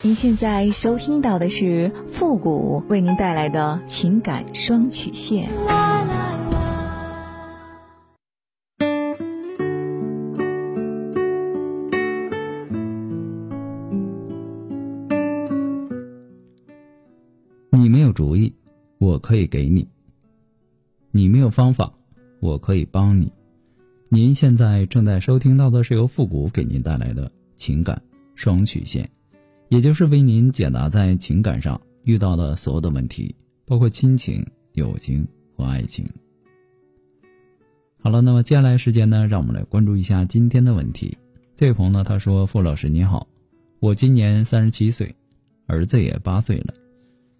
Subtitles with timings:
[0.00, 5.50] 您现在收听到的是复古为您带来的情感双曲线。
[17.72, 18.54] 你没有主意，
[18.98, 19.82] 我可以给你；
[21.10, 21.92] 你没有方法，
[22.38, 23.32] 我可以帮你。
[24.08, 28.00] 您现在正在收听到的是由复古给您带来的情感
[28.36, 29.10] 双曲线，
[29.68, 33.34] 也就是为您解答在情感上遇到的所有的问题，
[33.66, 36.08] 包括亲情、友情和爱情。
[38.00, 41.18] 好了，那么接下来时间呢，让我们来关注一下今天的问题。
[41.54, 43.26] 这位朋友呢，他说：“傅老师你好，
[43.80, 45.14] 我今年三十七岁，
[45.66, 46.72] 儿子也八岁了。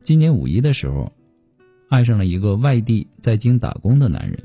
[0.00, 1.10] 今年五一的时候，
[1.88, 4.38] 爱上了一个外地在京打工的男人。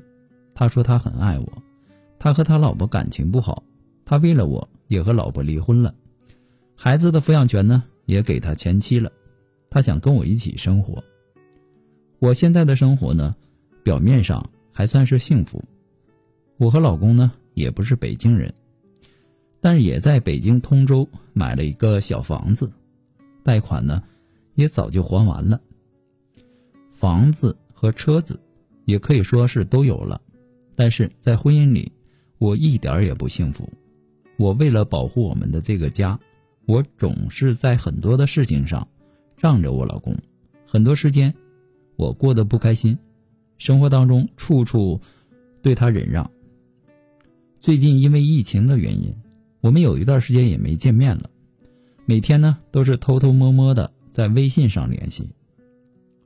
[0.55, 1.47] 他说他很爱我。”
[2.19, 3.61] 他和他老婆感情不好，
[4.03, 5.93] 他为了我也和老婆离婚了，
[6.79, 9.11] 孩子的抚养权呢也给他前妻了，
[9.67, 11.03] 他想跟我一起生活。
[12.19, 13.35] 我现在的生活呢，
[13.83, 15.61] 表面上还算是幸福，
[16.57, 18.53] 我和老公呢也不是北京人，
[19.59, 22.71] 但是也在北京通州买了一个小房子，
[23.43, 24.03] 贷款呢
[24.53, 25.59] 也早就还完了，
[26.91, 28.39] 房子和车子
[28.85, 30.21] 也可以说是都有了，
[30.75, 31.91] 但是在婚姻里。
[32.39, 33.67] 我一点儿也不幸福，
[34.37, 36.19] 我为了保护我们的这个家，
[36.67, 38.85] 我总是在很多的事情上
[39.37, 40.17] 让着我老公，
[40.67, 41.33] 很多时间
[41.95, 42.99] 我过得不开心，
[43.57, 44.99] 生活当中处处
[45.61, 46.29] 对他忍让。
[47.57, 49.15] 最近因为疫情的原因，
[49.61, 51.29] 我们有一段时间也没见面了，
[52.05, 55.29] 每天呢都是偷偷摸摸的在微信上联系。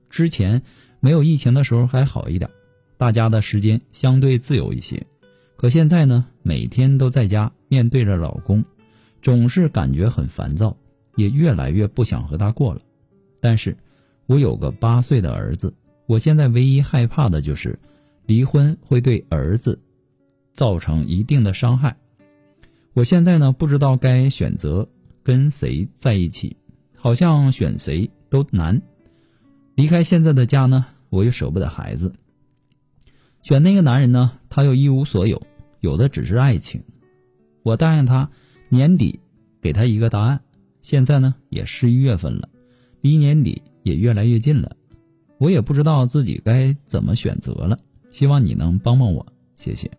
[0.09, 0.63] 之前
[0.99, 2.49] 没有疫情的时候还好一点，
[2.97, 5.05] 大家的时间相对自由一些。
[5.55, 8.65] 可现在呢，每天都在家面对着老公，
[9.21, 10.75] 总是感觉很烦躁，
[11.15, 12.81] 也越来越不想和他过了。
[13.39, 13.77] 但是，
[14.25, 15.73] 我有个八岁的儿子，
[16.05, 17.77] 我现在唯一害怕的就是
[18.25, 19.79] 离婚会对儿子
[20.51, 21.95] 造成一定的伤害。
[22.93, 24.87] 我现在呢，不知道该选择
[25.23, 26.57] 跟谁在一起，
[26.95, 28.81] 好像选谁都难。
[29.75, 32.13] 离开现在的家呢，我又舍不得孩子。
[33.43, 35.41] 选那个男人呢，他又一无所有。
[35.79, 36.83] 有的只是爱情，
[37.63, 38.29] 我答应他
[38.71, 39.19] 年底
[39.61, 40.39] 给他一个答案。
[40.79, 42.47] 现在呢也十一月份了，
[43.01, 44.77] 离年底也越来越近了，
[45.37, 47.77] 我也不知道自己该怎么选择了。
[48.11, 49.27] 希望你能帮帮我，
[49.57, 49.91] 谢谢。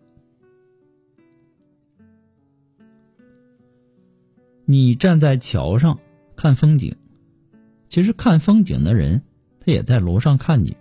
[4.64, 6.00] 你站在桥上
[6.34, 6.96] 看风景，
[7.88, 9.22] 其实看风景的人
[9.60, 10.74] 他也在楼上看你。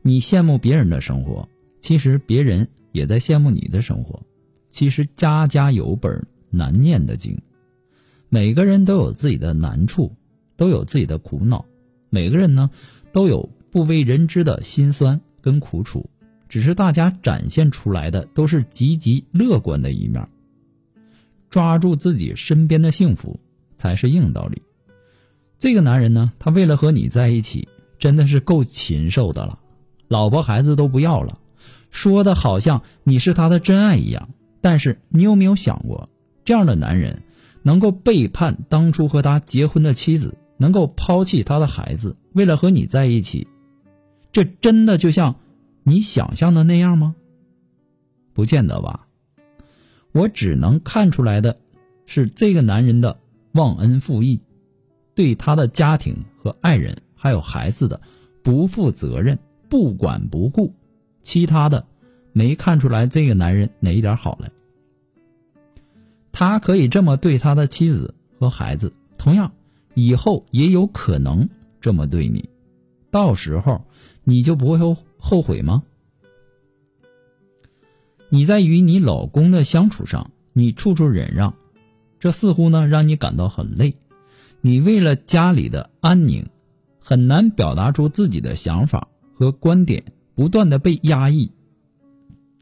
[0.00, 2.66] 你羡慕别人的生活，其实别人。
[2.90, 4.20] 也在羡慕你的生活。
[4.70, 7.40] 其实家家有本难念的经，
[8.28, 10.14] 每个人都有自己的难处，
[10.56, 11.64] 都有自己的苦恼。
[12.10, 12.70] 每个人呢，
[13.12, 16.08] 都有不为人知的辛酸跟苦楚。
[16.48, 20.26] 只是大家展现出来的都是积极乐观的一面。
[21.50, 23.38] 抓住自己身边的幸福
[23.76, 24.62] 才是硬道理。
[25.58, 29.60] 这个男人呢，他为了和你在一起，真的是够禽兽的了，
[30.08, 31.38] 老婆孩子都不要了。
[31.90, 34.30] 说的好像你是他的真爱一样，
[34.62, 36.08] 但是你有没有想过，
[36.48, 37.24] 这样的男人
[37.62, 43.46] 能够背叛当初和他结婚的妻子，能够抛弃他的孩子，为了和你在一起，
[44.32, 45.36] 这真的就像
[45.82, 47.14] 你想象的那样吗？
[48.32, 49.06] 不见得吧。
[50.12, 51.58] 我只能看出来的
[52.06, 53.18] 是这个男人的
[53.52, 54.40] 忘恩负义，
[55.14, 58.00] 对他的家庭和爱人还有孩子的
[58.42, 59.38] 不负责任、
[59.68, 60.74] 不管不顾。
[61.20, 61.84] 其他的，
[62.32, 64.50] 没看出来这个男人哪一点好来。
[66.32, 69.52] 他可以这么对他的妻子和孩子，同样，
[69.94, 71.48] 以后也有可能
[71.80, 72.48] 这么对你。
[73.10, 73.84] 到时候，
[74.24, 75.82] 你就不会后后悔吗？
[78.28, 81.54] 你在与你老公的相处上，你处处忍让，
[82.18, 83.96] 这似乎呢让你感到很累。
[84.60, 86.48] 你为了家里的安宁，
[86.98, 90.04] 很难表达出自己的想法和观点。
[90.34, 91.50] 不断的被压抑，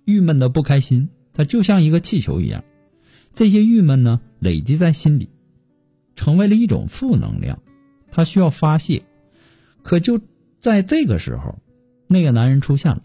[0.07, 2.65] 郁闷的不开心，它就像一个气球一样，
[3.37, 5.29] 这些郁闷呢累积在心里，
[6.15, 7.59] 成为了一种负能量，
[8.11, 9.05] 他需要发泄。
[9.83, 10.19] 可就
[10.59, 11.59] 在这个时候，
[12.07, 13.03] 那个男人出现了，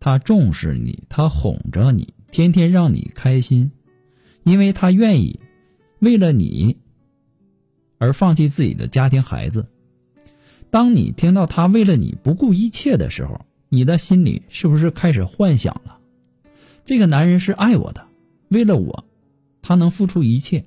[0.00, 3.72] 他重视你，他哄着你，天天让你开心，
[4.42, 5.38] 因为他愿意
[5.98, 6.78] 为了你
[7.98, 9.68] 而放弃自己的家庭孩子。
[10.70, 13.38] 当你听到他为了你不顾一切的时候，
[13.68, 15.98] 你的心里是不是开始幻想了？
[16.86, 18.06] 这个男人是爱我的，
[18.48, 19.04] 为了我，
[19.66, 20.62] 他能付出一切，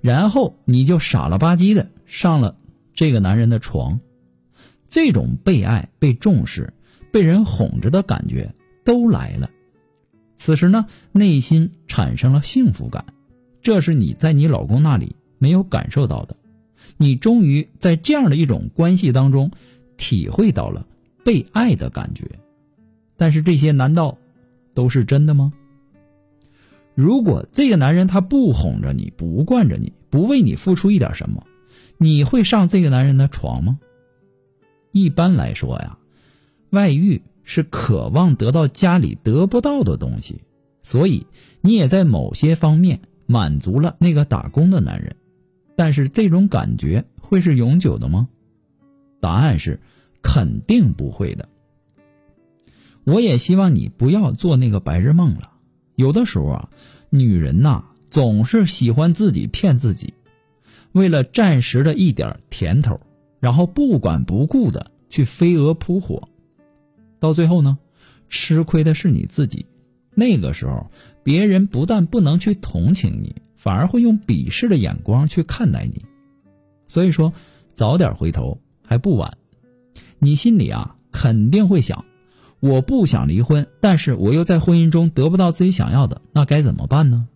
[0.00, 2.56] 然后你就傻了吧唧的上了
[2.94, 3.98] 这个男人的床，
[4.86, 6.72] 这种被爱、被重视、
[7.10, 8.54] 被人哄着的感觉
[8.84, 9.50] 都来了。
[10.36, 13.04] 此时呢，内心产生了幸福感，
[13.62, 16.36] 这是你在你老公那里没有感受到的。
[16.96, 19.50] 你终于在这样的一种关系当中，
[19.96, 20.86] 体会到了
[21.24, 22.30] 被爱的感觉。
[23.16, 24.16] 但是这些难道
[24.72, 25.52] 都是真的吗？
[27.00, 31.46] 如果这个男人他不哄着你，不惯着你，不为你付出一点什么，
[31.96, 33.78] 你会上这个男人的床吗？
[34.92, 35.96] 一般来说呀，
[36.68, 40.42] 外遇是渴望得到家里得不到的东西，
[40.82, 41.26] 所以
[41.62, 45.16] 你也在某些方面满足了那个打工的男人。
[45.76, 48.28] 但是这种感觉会是永久的吗？
[49.20, 49.80] 答案是
[50.20, 51.48] 肯定不会的。
[53.04, 55.49] 我也希望你不要做那个白日梦了。
[56.00, 56.68] 有的时候啊，
[57.10, 60.14] 女人呐总是喜欢自己骗自己，
[60.92, 63.00] 为了暂时的一点甜头，
[63.38, 66.28] 然后不管不顾的去飞蛾扑火，
[67.18, 67.78] 到最后呢，
[68.28, 69.66] 吃亏的是你自己。
[70.14, 70.90] 那个时候，
[71.22, 73.36] 别人不但不能去同情你。
[73.60, 76.06] 反而会用鄙视的眼光去看待你，
[76.86, 77.30] 所以说
[77.74, 79.36] 早点回头还不晚。
[80.18, 82.06] 你心里啊肯定会想，
[82.60, 87.26] 我不想离婚，但是我又在婚姻中得不到自己想要的，那该怎么办呢？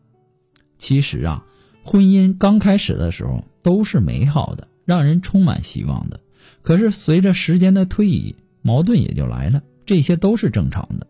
[0.76, 1.44] 其实啊，
[1.82, 6.21] 婚姻刚开始的时候都是美好的，让人充满希望的。
[6.61, 11.06] 可是随着时间的推移，矛盾也就来了，这些都是正常的。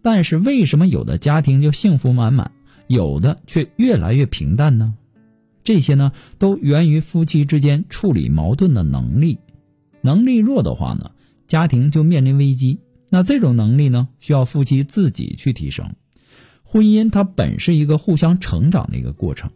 [0.00, 2.52] 但是为什么有的家庭就幸福满满？
[2.86, 4.94] 有的却越来越平淡呢，
[5.64, 9.38] 这些呢都源于夫妻之间处理矛盾的能力。
[10.02, 11.10] 能力弱的话呢，
[11.48, 12.78] 家庭就面临危机。
[13.16, 15.94] 那这种能力呢，需要夫妻自己去提升。
[16.62, 19.50] 婚姻它本是一个互相成长的一个过程。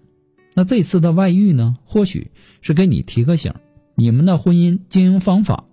[0.54, 2.30] 那这次的外遇呢，或许
[2.62, 3.52] 是给你提个醒，
[3.96, 5.64] 你们的婚姻经营方法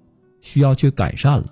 [0.42, 1.46] 需要去改善了。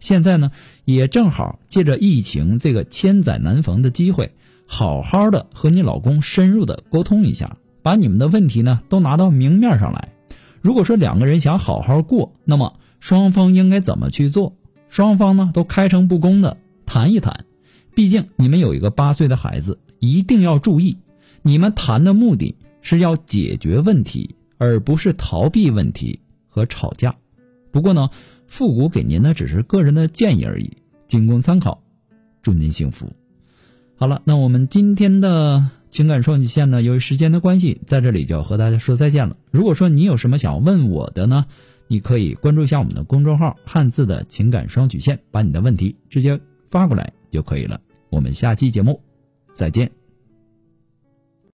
[0.00, 0.52] 现在呢，
[0.86, 4.32] 也正好借着疫情这个千载难逢的机会。
[4.64, 10.08] 好好的和你老公深入的沟通一下，把你们的问题呢都拿到明面上来。
[10.62, 14.56] 如果说两个人想好好过，那么双方应该怎么去做？
[14.94, 16.56] 双方呢都开诚布公的
[16.86, 17.46] 谈一谈。
[17.96, 20.98] 毕竟你们有一个八岁的孩子，一定要注意，
[21.42, 27.16] 你们谈的目的是要解决问题，而不是逃避问题和吵架。
[27.72, 28.08] 不过呢，
[28.46, 30.70] 复古给您的只是个人的建议而已，
[31.08, 31.82] 仅供参考。
[32.40, 33.10] 祝您幸福。
[33.96, 39.34] 好了，那我们今天的情感双曲线呢，由于时间的关系，在这里就要和大家说再见了。
[39.50, 41.46] 如果说你有什么想问我的呢，
[41.94, 47.80] 你可以关注一下我们的公众号“汉字的情感双曲线”，把你的问题直接发过来就可以了。
[48.10, 49.00] 我们下期节目
[49.52, 50.03] 再见。